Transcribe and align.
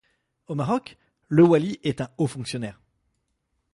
Au 0.47 0.55
Maroc, 0.55 0.97
le 1.27 1.43
wali 1.43 1.79
est 1.83 2.01
un 2.01 2.09
haut 2.17 2.25
fonctionnaire. 2.25 2.81